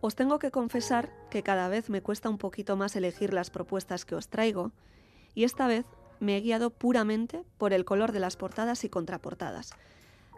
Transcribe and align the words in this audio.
Os 0.00 0.14
tengo 0.14 0.38
que 0.38 0.52
confesar 0.52 1.12
que 1.30 1.42
cada 1.42 1.68
vez 1.68 1.90
me 1.90 2.00
cuesta 2.00 2.28
un 2.28 2.38
poquito 2.38 2.76
más 2.76 2.94
elegir 2.94 3.34
las 3.34 3.50
propuestas 3.50 4.04
que 4.04 4.14
os 4.14 4.28
traigo, 4.28 4.70
y 5.34 5.44
esta 5.44 5.66
vez 5.66 5.84
me 6.20 6.36
he 6.36 6.40
guiado 6.40 6.70
puramente 6.70 7.44
por 7.58 7.72
el 7.72 7.84
color 7.84 8.12
de 8.12 8.20
las 8.20 8.36
portadas 8.36 8.84
y 8.84 8.88
contraportadas. 8.88 9.72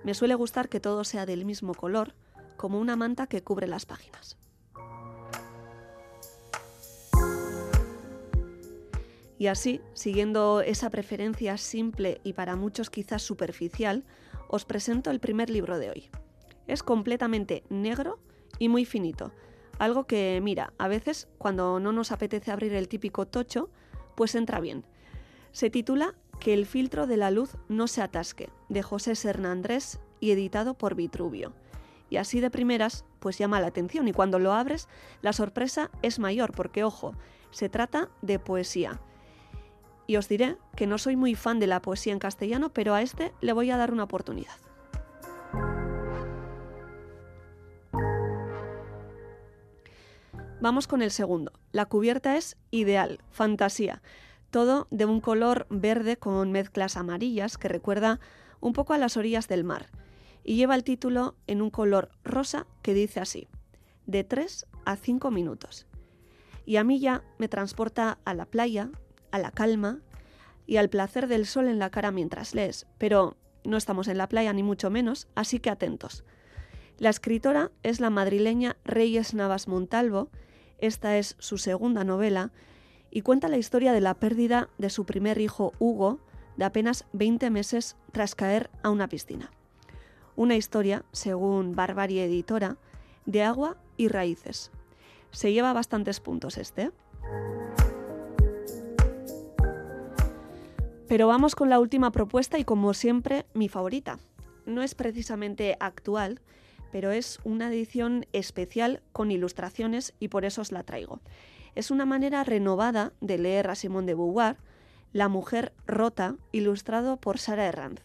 Me 0.04 0.14
suele 0.14 0.34
gustar 0.34 0.68
que 0.68 0.80
todo 0.80 1.04
sea 1.04 1.26
del 1.26 1.44
mismo 1.44 1.74
color, 1.74 2.14
como 2.56 2.80
una 2.80 2.96
manta 2.96 3.26
que 3.26 3.42
cubre 3.42 3.66
las 3.66 3.84
páginas. 3.84 4.36
Y 9.38 9.46
así, 9.46 9.80
siguiendo 9.94 10.62
esa 10.62 10.90
preferencia 10.90 11.56
simple 11.58 12.20
y 12.24 12.32
para 12.32 12.56
muchos 12.56 12.90
quizás 12.90 13.22
superficial, 13.22 14.04
os 14.48 14.64
presento 14.64 15.10
el 15.10 15.20
primer 15.20 15.48
libro 15.48 15.78
de 15.78 15.90
hoy. 15.90 16.10
Es 16.68 16.84
completamente 16.84 17.64
negro 17.68 18.20
y 18.60 18.68
muy 18.68 18.84
finito, 18.84 19.32
algo 19.78 20.04
que, 20.04 20.40
mira, 20.42 20.72
a 20.78 20.88
veces 20.88 21.28
cuando 21.38 21.78
no 21.78 21.92
nos 21.92 22.10
apetece 22.10 22.50
abrir 22.50 22.74
el 22.74 22.88
típico 22.88 23.26
tocho, 23.26 23.70
pues 24.16 24.34
entra 24.34 24.60
bien. 24.60 24.84
Se 25.52 25.70
titula 25.70 26.14
Que 26.40 26.52
el 26.52 26.66
filtro 26.66 27.06
de 27.06 27.16
la 27.16 27.30
luz 27.30 27.56
no 27.68 27.86
se 27.86 28.02
atasque, 28.02 28.50
de 28.68 28.82
José 28.82 29.14
Sernández 29.14 30.00
y 30.20 30.32
editado 30.32 30.74
por 30.74 30.96
Vitruvio. 30.96 31.52
Y 32.10 32.16
así 32.16 32.40
de 32.40 32.50
primeras, 32.50 33.04
pues 33.20 33.38
llama 33.38 33.60
la 33.60 33.68
atención 33.68 34.08
y 34.08 34.12
cuando 34.12 34.38
lo 34.38 34.52
abres, 34.52 34.88
la 35.22 35.32
sorpresa 35.32 35.90
es 36.02 36.18
mayor 36.18 36.52
porque, 36.52 36.82
ojo, 36.82 37.14
se 37.50 37.68
trata 37.68 38.08
de 38.22 38.38
poesía. 38.38 39.00
Y 40.06 40.16
os 40.16 40.28
diré 40.28 40.56
que 40.74 40.86
no 40.86 40.98
soy 40.98 41.16
muy 41.16 41.34
fan 41.34 41.60
de 41.60 41.66
la 41.66 41.82
poesía 41.82 42.14
en 42.14 42.18
castellano, 42.18 42.72
pero 42.72 42.94
a 42.94 43.02
este 43.02 43.32
le 43.40 43.52
voy 43.52 43.70
a 43.70 43.76
dar 43.76 43.92
una 43.92 44.04
oportunidad. 44.04 44.56
Vamos 50.60 50.88
con 50.88 51.02
el 51.02 51.12
segundo. 51.12 51.52
La 51.70 51.86
cubierta 51.86 52.36
es 52.36 52.56
ideal, 52.72 53.20
fantasía. 53.30 54.02
Todo 54.50 54.88
de 54.90 55.04
un 55.04 55.20
color 55.20 55.68
verde 55.70 56.16
con 56.16 56.50
mezclas 56.50 56.96
amarillas 56.96 57.56
que 57.58 57.68
recuerda 57.68 58.18
un 58.60 58.72
poco 58.72 58.92
a 58.92 58.98
las 58.98 59.16
orillas 59.16 59.46
del 59.46 59.62
mar. 59.62 59.86
Y 60.42 60.56
lleva 60.56 60.74
el 60.74 60.82
título 60.82 61.36
en 61.46 61.62
un 61.62 61.70
color 61.70 62.10
rosa 62.24 62.66
que 62.82 62.92
dice 62.92 63.20
así, 63.20 63.46
de 64.06 64.24
3 64.24 64.66
a 64.84 64.96
5 64.96 65.30
minutos. 65.30 65.86
Y 66.66 66.76
a 66.76 66.82
mí 66.82 66.98
ya 66.98 67.22
me 67.38 67.48
transporta 67.48 68.18
a 68.24 68.34
la 68.34 68.44
playa, 68.44 68.90
a 69.30 69.38
la 69.38 69.52
calma 69.52 70.00
y 70.66 70.78
al 70.78 70.90
placer 70.90 71.28
del 71.28 71.46
sol 71.46 71.68
en 71.68 71.78
la 71.78 71.90
cara 71.90 72.10
mientras 72.10 72.52
lees. 72.56 72.88
Pero 72.98 73.36
no 73.62 73.76
estamos 73.76 74.08
en 74.08 74.18
la 74.18 74.28
playa 74.28 74.52
ni 74.52 74.64
mucho 74.64 74.90
menos, 74.90 75.28
así 75.36 75.60
que 75.60 75.70
atentos. 75.70 76.24
La 76.98 77.10
escritora 77.10 77.70
es 77.84 78.00
la 78.00 78.10
madrileña 78.10 78.76
Reyes 78.84 79.34
Navas 79.34 79.68
Montalvo, 79.68 80.30
esta 80.78 81.18
es 81.18 81.36
su 81.38 81.58
segunda 81.58 82.04
novela 82.04 82.50
y 83.10 83.22
cuenta 83.22 83.48
la 83.48 83.56
historia 83.56 83.92
de 83.92 84.00
la 84.00 84.14
pérdida 84.14 84.68
de 84.78 84.90
su 84.90 85.04
primer 85.04 85.38
hijo 85.40 85.72
Hugo 85.78 86.20
de 86.56 86.64
apenas 86.64 87.04
20 87.12 87.50
meses 87.50 87.96
tras 88.12 88.34
caer 88.34 88.70
a 88.82 88.90
una 88.90 89.08
piscina. 89.08 89.50
Una 90.36 90.56
historia, 90.56 91.04
según 91.12 91.74
Barbarie 91.74 92.24
Editora, 92.24 92.76
de 93.26 93.42
agua 93.42 93.76
y 93.96 94.08
raíces. 94.08 94.70
Se 95.30 95.52
lleva 95.52 95.72
bastantes 95.72 96.20
puntos 96.20 96.58
este. 96.58 96.90
Pero 101.08 101.26
vamos 101.26 101.54
con 101.54 101.70
la 101.70 101.80
última 101.80 102.12
propuesta 102.12 102.58
y 102.58 102.64
como 102.64 102.92
siempre 102.94 103.46
mi 103.54 103.68
favorita. 103.68 104.18
No 104.66 104.82
es 104.82 104.94
precisamente 104.94 105.76
actual, 105.80 106.40
pero 106.90 107.10
es 107.10 107.40
una 107.44 107.68
edición 107.68 108.26
especial 108.32 109.02
con 109.12 109.30
ilustraciones 109.30 110.14
y 110.18 110.28
por 110.28 110.44
eso 110.44 110.62
os 110.62 110.72
la 110.72 110.82
traigo. 110.82 111.20
Es 111.74 111.90
una 111.90 112.06
manera 112.06 112.44
renovada 112.44 113.12
de 113.20 113.38
leer 113.38 113.70
a 113.70 113.74
Simone 113.74 114.06
de 114.06 114.14
Beauvoir, 114.14 114.56
La 115.12 115.28
mujer 115.28 115.72
rota, 115.86 116.36
ilustrado 116.52 117.16
por 117.16 117.38
Sara 117.38 117.66
Herranz. 117.66 118.00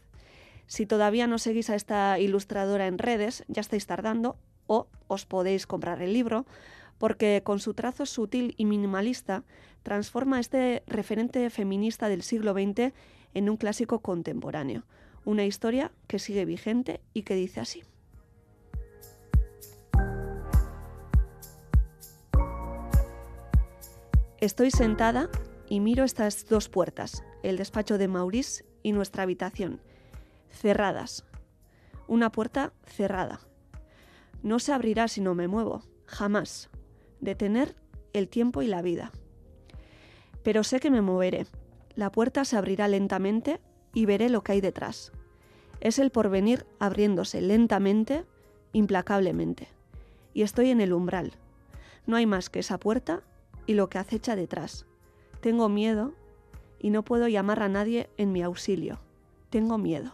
Si 0.67 0.85
todavía 0.85 1.27
no 1.27 1.37
seguís 1.37 1.69
a 1.69 1.75
esta 1.75 2.17
ilustradora 2.19 2.87
en 2.87 2.97
redes, 2.97 3.43
ya 3.47 3.61
estáis 3.61 3.85
tardando 3.85 4.37
o 4.67 4.87
os 5.07 5.25
podéis 5.25 5.67
comprar 5.67 6.01
el 6.01 6.13
libro, 6.13 6.45
porque 6.97 7.41
con 7.43 7.59
su 7.59 7.73
trazo 7.73 8.05
sutil 8.05 8.53
y 8.57 8.65
minimalista 8.65 9.43
transforma 9.83 10.39
este 10.39 10.83
referente 10.87 11.49
feminista 11.49 12.07
del 12.07 12.23
siglo 12.23 12.53
XX 12.53 12.93
en 13.33 13.49
un 13.49 13.57
clásico 13.57 13.99
contemporáneo, 13.99 14.83
una 15.25 15.45
historia 15.45 15.91
que 16.07 16.19
sigue 16.19 16.45
vigente 16.45 17.01
y 17.13 17.23
que 17.23 17.35
dice 17.35 17.59
así. 17.59 17.83
Estoy 24.43 24.71
sentada 24.71 25.29
y 25.69 25.79
miro 25.79 26.03
estas 26.03 26.45
dos 26.49 26.67
puertas, 26.67 27.23
el 27.43 27.55
despacho 27.55 27.97
de 27.97 28.09
Maurice 28.09 28.65
y 28.83 28.91
nuestra 28.91 29.23
habitación, 29.23 29.79
cerradas. 30.51 31.23
Una 32.09 32.29
puerta 32.29 32.73
cerrada. 32.85 33.39
No 34.41 34.59
se 34.59 34.73
abrirá 34.73 35.07
si 35.07 35.21
no 35.21 35.33
me 35.33 35.47
muevo, 35.47 35.83
jamás. 36.07 36.69
Detener 37.21 37.77
el 38.11 38.27
tiempo 38.27 38.61
y 38.61 38.67
la 38.67 38.81
vida. 38.81 39.13
Pero 40.43 40.65
sé 40.65 40.81
que 40.81 40.91
me 40.91 40.99
moveré. 40.99 41.47
La 41.95 42.11
puerta 42.11 42.43
se 42.43 42.57
abrirá 42.57 42.89
lentamente 42.89 43.61
y 43.93 44.05
veré 44.05 44.27
lo 44.27 44.43
que 44.43 44.51
hay 44.51 44.59
detrás. 44.59 45.13
Es 45.79 45.99
el 45.99 46.11
porvenir 46.11 46.65
abriéndose 46.79 47.39
lentamente, 47.39 48.25
implacablemente. 48.73 49.69
Y 50.33 50.41
estoy 50.41 50.69
en 50.69 50.81
el 50.81 50.91
umbral. 50.91 51.31
No 52.05 52.17
hay 52.17 52.25
más 52.25 52.49
que 52.49 52.59
esa 52.59 52.77
puerta 52.77 53.23
y 53.65 53.73
lo 53.73 53.89
que 53.89 53.97
acecha 53.97 54.35
detrás. 54.35 54.85
Tengo 55.41 55.69
miedo 55.69 56.13
y 56.79 56.89
no 56.89 57.03
puedo 57.03 57.27
llamar 57.27 57.63
a 57.63 57.69
nadie 57.69 58.09
en 58.17 58.31
mi 58.31 58.41
auxilio. 58.41 58.99
Tengo 59.49 59.77
miedo. 59.77 60.11